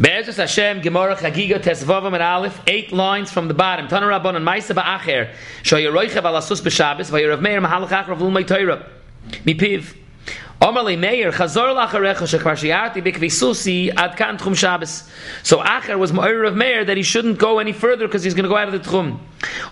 [0.00, 3.86] Be'ezus Hashem, Gemara Chagiga, Tesvavam and Aleph, eight lines from the bottom.
[3.86, 5.30] Tana Rabban and Maisa Ba'acher,
[5.62, 8.86] Shoyeroichev alasus b'Shabbos, Vayerav Meir Mahalach Achrav Lumay Torah.
[9.44, 9.94] Mipiv.
[10.62, 15.06] Omar le Meir, Chazor lacharecha shekvar shiarti bikvisusi ad kan tchum Shabbos.
[15.42, 18.44] So Acher was Meir of Meir that he shouldn't go any further because he's going
[18.44, 19.18] to go out of the tchum.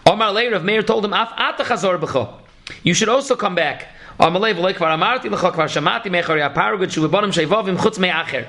[0.04, 2.34] Omar le Rav Meir told him, Af ata chazor b'cho.
[2.82, 3.86] You should also come back.
[4.20, 8.10] Omar le v'lei kvar amarti l'cho kvar shamati mechor yaparugut shu v'bonim shevovim chutz me
[8.10, 8.46] Acher.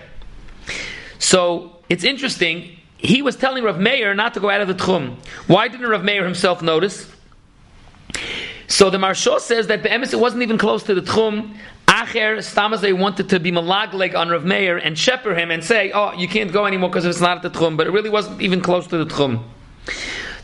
[1.20, 2.78] So it's interesting.
[2.98, 5.16] He was telling Rav Meir not to go out of the tchum.
[5.48, 7.10] Why didn't Rav Meir himself notice?
[8.68, 11.56] So the Maharsha says that the emes wasn't even close to the tchum.
[11.88, 16.14] Acher Stamazay wanted to be malagleg on Rav Meir and shepherd him and say, "Oh,
[16.14, 18.62] you can't go anymore because it's not at the tchum." But it really wasn't even
[18.62, 19.44] close to the tchum.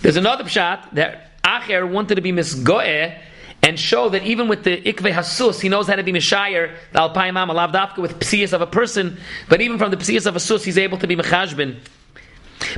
[0.01, 3.15] There's another shot that Acher wanted to be misgoeh
[3.65, 6.99] and show that even with the ikve hasus, he knows how to be mishayer, the
[6.99, 9.17] alpayim am alavdafka with psias of a person,
[9.49, 11.75] but even from the psias of a sus, he's able to be mechashbin.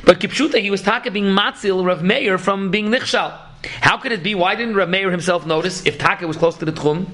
[0.06, 3.38] But kipshuta, he was taka being matzil Rav Meir from being nichshal.
[3.82, 4.34] How could it be?
[4.34, 7.06] Why didn't Rav Meir himself notice if taka was close to the tchum?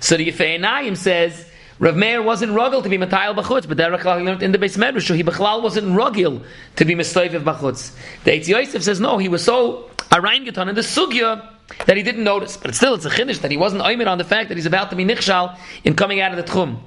[0.00, 4.08] So the Yifei says, Rav Meir wasn't rugil to be matayil b'chutz, but Derek he
[4.08, 6.42] learned in the base medrash, so he b'chlal wasn't rugil
[6.76, 7.94] to be mistoiv b'chutz.
[8.24, 11.46] The Eitz Yosef says no, he was so areingeton in the sugya
[11.84, 12.56] that he didn't notice.
[12.56, 14.88] But still, it's a chinish that he wasn't oimid on the fact that he's about
[14.90, 16.78] to be nichshal in coming out of the tchum.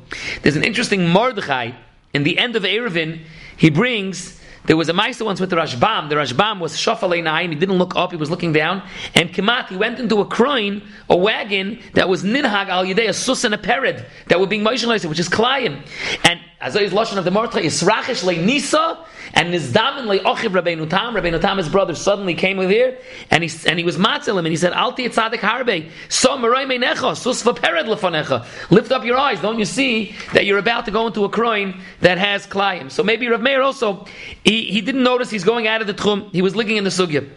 [0.41, 1.71] There's an interesting Mordechai
[2.13, 3.21] in the end of Erevin.
[3.57, 6.09] He brings there was a Maisa once with the Rashbam.
[6.09, 7.51] The Rashbam was Shafalei Naim.
[7.51, 8.83] He didn't look up, he was looking down.
[9.15, 13.13] And Kimat, he went into a croin, a wagon that was Ninhag al Yidei, a
[13.13, 15.81] sus and a pered, that were being motionized, which is Klayim.
[16.23, 20.89] And Azay's Lashon of the Mordechai is Rachish Le Nisa, and Nizdamin Le Ochiv Rabbeinu
[20.89, 21.15] Tam.
[21.15, 22.97] Rabbeinu Tam, his brother, suddenly came with here,
[23.31, 27.15] and he, and he was matzilim, and he said, Alti Tzadik Harbe, So Marai Meinecha,
[27.15, 28.45] Sus Vapered Lefanecha.
[28.71, 31.79] Lift up your eyes, don't you see that you're about to go into a croin
[32.01, 32.91] that has Klayim?
[32.91, 34.05] So maybe Rav Meir also,
[34.43, 36.89] he, he didn't notice he's going out of the Tchum, he was looking in the
[36.89, 37.29] Sugya.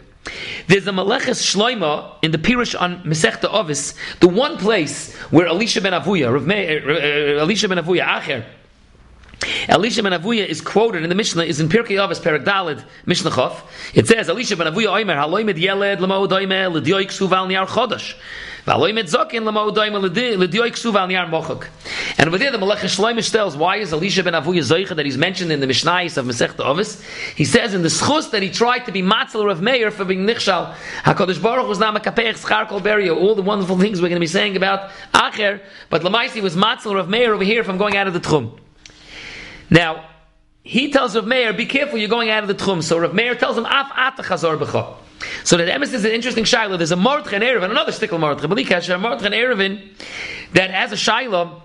[0.67, 5.79] There's a Maleches Shloima in the Pirush on Mesechta Ovis, the one place where Elisha
[5.79, 8.45] ben Avuya, Rav Meir, uh, Elisha ben Avuya, Acher,
[9.67, 13.31] Elisha ben Avuya is quoted in the Mishnah, is in Pirkei Avos, Perak Dalid, Mishnah
[13.31, 13.61] Chof.
[13.93, 18.15] It says, Elisha ben Avuya Oimer, Haloi med yeled lemo doime l'dioik suval niar chodosh.
[18.65, 21.67] V'aloi med zokin lemo doime l'dioik suval niar mochok.
[22.17, 25.17] And over there, the Melech Shloimish tells, why is Elisha ben Avuya Zoicha that he's
[25.17, 27.03] mentioned in the Mishnahis of Masech Avos?
[27.35, 30.25] He says in the schus that he tried to be matzler of Meir for being
[30.25, 30.73] nichshal.
[31.03, 33.17] HaKadosh Baruch was nama kapeich schar kol berio.
[33.17, 36.99] All the wonderful things we're going to be saying about Acher, but Lamaisi was matzler
[36.99, 38.59] of Meir over here from going out of the Tchum.
[39.73, 40.07] Now,
[40.61, 42.83] he tells Rav Meir, be careful, you're going out of the tchum.
[42.83, 44.97] So Rav Meir tells him, af ata chazor b'cha.
[45.43, 46.77] So the emes is an interesting shiloh.
[46.77, 49.89] There's a Mordech and Erevin, another stickle Mordech, a Mordech and Erevin,
[50.53, 51.62] that has a shiloh.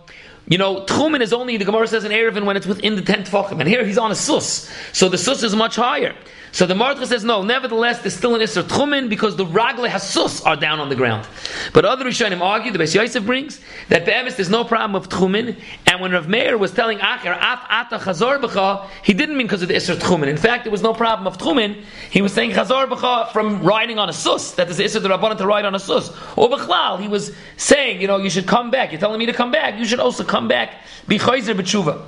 [0.49, 3.29] You know, Tchumen is only, the Gemara says in Erevin, when it's within the 10th
[3.29, 3.61] Tfachim.
[3.61, 4.71] And here he's on a sus.
[4.93, 6.15] So the sus is much higher.
[6.53, 10.45] So the Martha says, no, nevertheless, there's still an Isser Tchumen because the Ragle Hasus
[10.47, 11.27] are down on the ground.
[11.75, 13.61] But other Rishonim argue, the Beis Yosef brings,
[13.91, 17.61] that Be'emes there's no problem of Tchumen, and when Rav Meir was telling Acher, Af
[17.69, 20.29] Ata Chazor B'cha, he didn't mean because of the Isser Tchumen.
[20.29, 23.99] In fact, there was no problem of Tchumen, he was saying Chazor B'cha from riding
[23.99, 26.11] on a sus, that is the Isser the Rabbanan to ride on a sus.
[26.37, 29.35] Or B'chlal, he was saying, you know, you should come back, you're telling me to
[29.35, 30.75] come back, you should also come back,
[31.09, 32.05] Be Chayzer B'tshuva.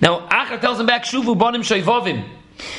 [0.00, 2.24] Now, Acher tells him back, Shuvu Bonim Shoivovim.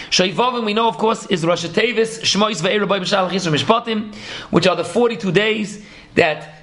[0.10, 4.14] Shaivavim, we know, of course, is Rosh Tevis, Shmois Ve'er B'Shal Chisra Mishpatim,
[4.52, 5.84] which are the 42 days
[6.16, 6.54] that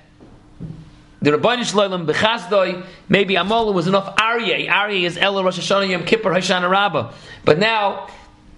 [1.23, 4.69] the Rabbanish Shloim B'Chazdoi, maybe Amola was enough Aryeh.
[4.69, 7.13] Aryeh is Ella Rosh Hashanah Yom Kippur Hoshana Rabbah.
[7.45, 8.09] But now,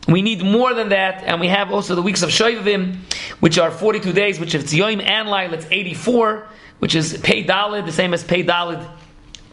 [0.08, 2.96] we need more than that, and we have also the weeks of Shoivim,
[3.40, 7.44] which are 42 days, which if it's Yom and Lail, it's 84, which is Pei
[7.44, 8.84] Dalid, the same as Pei Dalid,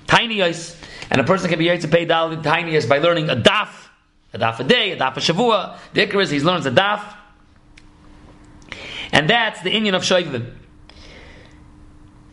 [0.08, 0.78] Tiny Ice,
[1.09, 3.69] and a person can be to Pei Dalid, Tiny Ice, by learning a daf,
[4.34, 5.78] a daf a day, a daf a shavua.
[5.94, 7.16] The Icarus, he learns a daf.
[9.12, 10.56] And that's the Indian of Shoivim.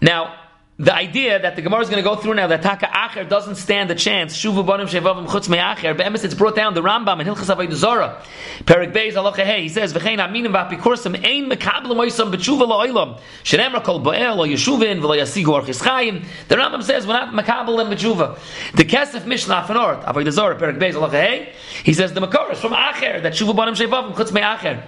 [0.00, 0.39] Now,
[0.80, 3.56] the idea that the Gemara is going to go through now that Taka Acher doesn't
[3.56, 4.34] stand a chance.
[4.34, 5.94] Shuvu bonim shevavim chutz me'acher.
[5.94, 8.22] Be'emes it's brought down the Rambam and Hilchas Avodah Zora.
[8.64, 9.64] Perik Beis Aloche Hey.
[9.64, 13.20] He says v'chein aminim v'apikursam ein mekabel moisam b'tshuva la'olam.
[13.44, 16.24] Shenemra kol bo'el lo yeshuvin v'lo yasigu orchis chayim.
[16.48, 18.38] The Rambam says we're not mekabel and b'tshuva.
[18.74, 21.52] The Kesef Mishnah Afanort Avodah Zora Perik Beis Aloche Hey.
[21.84, 24.82] He says the Makor from Acher that Shuvu bonim shevavim chutz me'acher.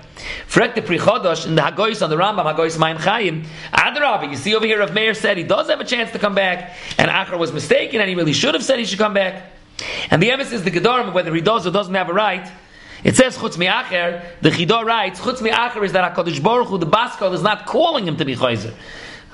[0.49, 3.45] Frek the Prichodosh in the Hagoyis on the Rambam Hagoyis Mayim Chayim.
[3.75, 4.31] Adrabi.
[4.31, 6.77] You see over here, Rav Meir said he does have a chance to come back,
[6.99, 9.53] and Achar was mistaken, and he really should have said he should come back.
[10.11, 12.51] And the emphasis is the Gedorim, whether he does or doesn't have a right.
[13.05, 16.87] It says Chutz Mi'acher, the Chidor writes, Chutz Mi'acher is that HaKadosh Baruch Hu, the
[16.87, 18.73] Baskal, is not calling him to be Chayzer.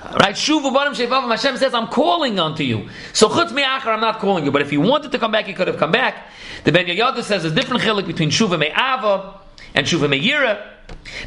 [0.03, 0.33] Right?
[0.33, 1.29] Shuvu barim shevavim.
[1.29, 2.89] Hashem says, I'm calling unto you.
[3.11, 4.51] So chutz me'achar, I'm not calling you.
[4.51, 6.27] But if he wanted to come back, he could have come back.
[6.63, 9.39] The Ben Yoyada says there's different chilik between shuva me'ava
[9.75, 10.65] and shuva me'yira.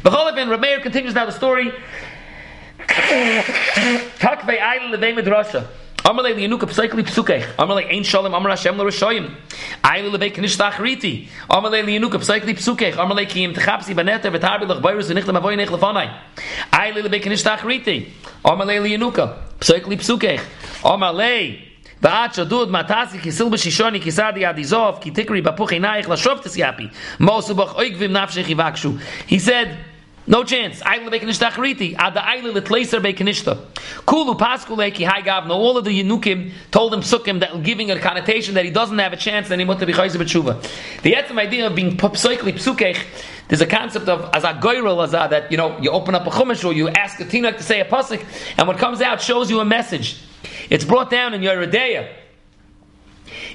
[0.01, 1.71] B'chol evin, Rameir continues now the story.
[4.18, 5.64] Takvei ayla levei midrasha.
[6.04, 7.44] Amalei liyanuka psaikli psukech.
[7.58, 9.30] Amalei ein shalom amar Hashem l'rishoyim.
[9.82, 11.28] Ayla levei knish tachriti.
[11.50, 12.96] Amalei liyanuka psaikli psukech.
[12.96, 16.10] Amalei kiyim techapsi baneter v'tarbi lech bayrus v'nichle mavoy nech lefanai.
[16.72, 18.08] Ayla levei knish tachriti.
[18.44, 20.40] Amalei liyanuka psaikli psukech.
[20.84, 21.68] Amalei
[22.02, 26.86] ועד שדוד מטסי כסיל בשישוני כסעדי עדיזוב כי תקרי בפוך עינייך לשוב תסייפי
[27.20, 28.92] מוסו בך אוי גבים נפשך יבקשו
[29.28, 29.68] he said
[30.25, 30.81] no chance.
[30.81, 31.95] Ayle bekenishta achriti.
[31.97, 33.57] Ad letleiser bekenishta.
[34.05, 38.55] Kulu paskule ki hai all of the Yenukim told him psukim that giving a connotation
[38.55, 41.01] that he doesn't have a chance then he to be chayzer b'tshuva.
[41.01, 43.03] The etzem idea of being psoikli psukech
[43.49, 46.29] there's a concept of as a goyrel as that you know you open up a
[46.29, 48.25] chumash or you ask a tinok to say a pasuk
[48.57, 50.21] and what comes out shows you a message.
[50.69, 52.22] It's brought down in Yoreh De'ah.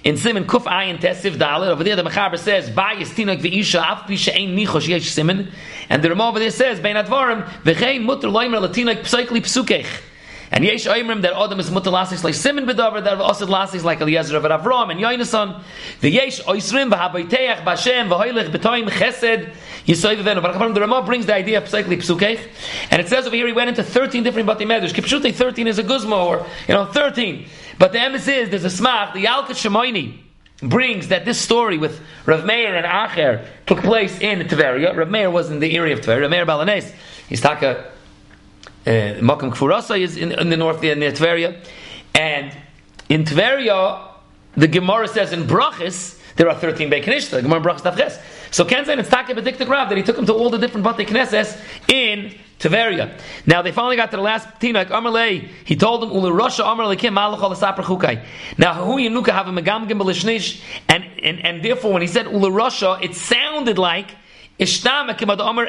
[0.04, 4.06] In Simon Kuf Ayin Tesiv Dalet, over there the Mechaber says, Bayis Tinok V'isha Af
[4.06, 5.50] Pisha Ein Nichosh Yesh Simon,
[5.88, 9.86] and the Ramah over there says, Bein Advarim, V'chein Mutter Loimer Latinok Psaikli Psukech.
[10.50, 14.00] And yesh oimrim that Adam is mutter lasis like Simon bedover that osad lasis like
[14.00, 15.62] Eliezer of Avram and Yoinason.
[16.00, 19.52] The yesh oisrim v'habayteach b'Hashem v'hoylech b'toim chesed
[19.86, 20.40] yisoy v'venu.
[20.42, 22.40] But the Ramah brings the idea of psychically psukech,
[22.90, 24.92] and it says over here he went into thirteen different bati medrash.
[24.92, 27.46] Kipshute thirteen is a guzma or you know thirteen.
[27.78, 30.18] But the emphasis is there's a smach the Yalkut Shemoini
[30.60, 34.96] brings that this story with Rav Meir and Acher took place in Tveria.
[34.96, 36.22] Rav Meir was in the area of Tveria.
[36.22, 36.92] Rav Meir Balanes.
[37.28, 37.92] He's taka
[38.88, 41.62] Uh, Makam Kfurasa is in, in, the north there near Tveria.
[42.14, 42.56] And
[43.10, 44.12] in Tveria,
[44.54, 47.42] the Gemara says in Brachis, there are 13 Beit Knesset.
[47.42, 48.18] Gemara Brachis Tavches.
[48.50, 50.84] So Ken said it's Taka Bediktik Rav that he took him to all the different
[50.84, 53.20] Bate Knesses in Tveria.
[53.44, 55.50] Now they finally got to the last Tinak Amalei.
[55.66, 58.24] He told them Ulu Rasha Amar Lekim Malach Al Sapar Chukai.
[58.56, 62.48] Now Hu Yenuka have a Megam Gimel and and and therefore when he said Ulu
[62.48, 64.12] Rasha, it sounded like
[64.58, 65.68] Ishtama kimad Omer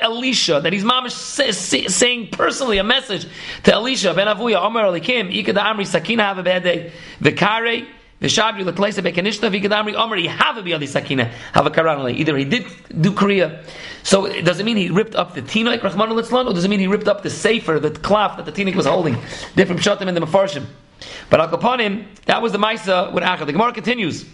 [0.00, 3.26] Elisha that he's mamish saying personally a message
[3.62, 7.86] to Elisha ben Avuya Omer Elikim Ikad Amri Sakina have a bad day Vikare
[8.20, 12.66] Vishabri Letleisa Bekanishna Vikad Amri Omer have a biali Sakina have a either he did
[13.00, 13.62] do Korea
[14.02, 16.68] so it does it mean he ripped up the Tinoik Rahman Litzlan or does it
[16.68, 19.14] mean he ripped up the Sefer the cloth that the Tinoik was holding?
[19.54, 20.64] Different Pshatim in the Mefarshim.
[21.28, 23.46] But Al Kaponim that was the Maisa with Achad.
[23.46, 24.24] The Gemara continues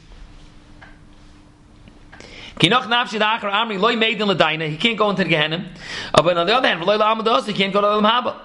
[2.62, 4.69] Kinoch nafshi da'achar amri loy meidin l'daina.
[4.69, 5.69] He can't go into the Gehenna.
[6.14, 8.37] Uh, but on the other hand, loy la'amad he can't go to the haba.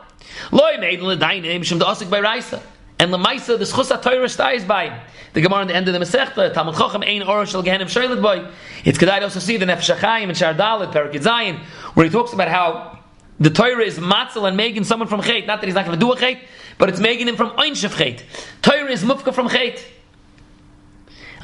[0.51, 2.63] Loy meidin l'daina mishum da'asik by Raisa.
[2.99, 5.01] And the Maisa, the schus ha-Torah stays by.
[5.33, 8.19] The Gemara in the end of the Masechta, Talmud Chochem, ein or shel Gehenim shaylet
[8.23, 8.49] boy.
[8.83, 11.59] It's kedai also see the Nefesh HaChaim and Shar Dalet, Perak Zayin,
[11.93, 12.97] where he talks about how
[13.39, 15.45] the Torah is matzel and making someone from chait.
[15.45, 16.39] Not that he's not going to do a chait,
[16.79, 18.23] but it's making him from ein shef chait.
[18.63, 19.79] Torah is mufka from chait.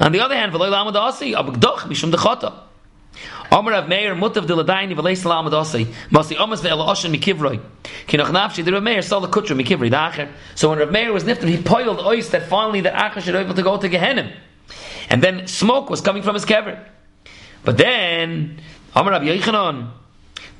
[0.00, 2.63] On the other hand, v'loy lamad asi, abgdoch mishum dechata.
[3.54, 5.84] Omer of Meir mutav de ladayni v'lei salamad asi.
[6.10, 7.60] Masi omas ve'ela oshen mikivroi.
[8.08, 10.28] Kinoch nafshi, the Rav Meir saw the kutra mikivri, the.
[10.56, 13.38] So when Rav Meir was nifted, he poiled ois that finally the acher should be
[13.38, 14.34] able to go to Gehenim.
[15.08, 16.84] And then smoke was coming from his kever.
[17.64, 18.58] But then,
[18.96, 19.92] Omer Rabbi Yechanon,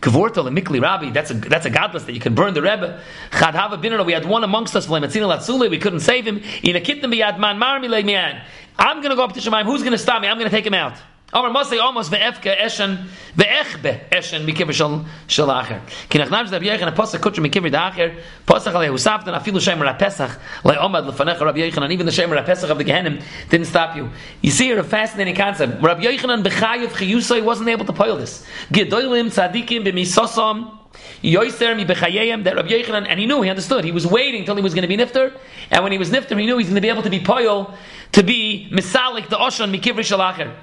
[0.01, 3.01] Kvortal and Mikli Rabbi, that's a that's a godless that you can burn the Rebbe.
[3.33, 6.37] Chad Hava we had one amongst us, we couldn't save him.
[6.63, 8.41] In a kitna biyad man marmi mian.
[8.79, 9.65] I'm going to go up to Shemaim.
[9.65, 10.29] Who's going to stop me?
[10.29, 10.97] I'm going to take him out.
[11.35, 15.81] Amar Masay almost ve'efke eshen ve'echbe eshen mikivir shel shel acher.
[16.09, 19.85] Ki nachnam zeb yechan a pasach kutcher mikivir da acher pasach alei husaftan afilu shemer
[19.85, 23.97] ha-pesach lai omad lefanecha Rabbi Yechanan even the shemer ha-pesach of the Gehenim didn't stop
[23.97, 24.11] you.
[24.43, 25.83] You see here a fascinating concept.
[25.83, 28.47] Rabbi Yechanan b'chayev chiyusay wasn't able to poil this.
[28.71, 30.79] Gedolim tzadikim b'misosam
[31.21, 34.55] Yoiser mi bechayeyem that Rabbi Yechanan and he knew he understood he was waiting until
[34.55, 35.37] he was going to be nifter
[35.73, 37.19] and when he was nifter he knew he was going to be able to be
[37.19, 37.75] poil
[38.13, 40.55] to be misalik the oshan mikivri shalacher.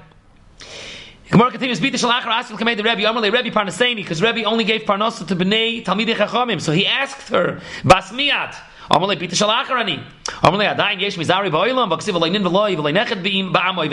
[1.32, 4.82] Gemara continues, Bita Shalachar Asil Kamei the Rebbe, Amalei Rebbe Parnaseni, because Rebbe only gave
[4.82, 6.60] Parnasa to Bnei Talmidei Chachamim.
[6.60, 8.54] So he asked her, Basmiat,
[8.90, 13.88] Amalei Shalachar Ani, Amalei Adayin Yesh Mizari Baksiv Alei Nin V'loi, V'lei Nechet Ba'amoy,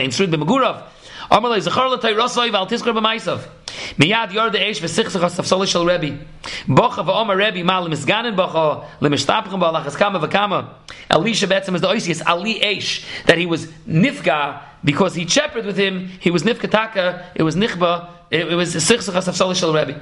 [1.29, 3.41] Amalei Zachar L'tay Rosoi, V'al Tizkar B'maisav.
[3.99, 6.17] Miyad yor de eish v'sichsach as tafsol shel Rebbe.
[6.67, 10.69] Bocha v'omer Rebbe mal lemizganen bocha lemeshtapchem b'alachas kama v'kama.
[11.11, 15.77] Elisha betzim is the oisius ali eish that he was nifga because he shepherded with
[15.77, 16.07] him.
[16.19, 17.25] He was nifkataka.
[17.35, 18.09] It was nichba.
[18.31, 20.01] It, it was sichsach as tafsol shel Rebbe.